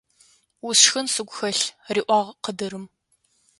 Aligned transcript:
Усшхын 0.67 1.07
сыгу 1.13 1.33
хэлъ!– 1.37 1.65
риӀуагъ 1.95 2.31
къыдырым. 2.43 2.85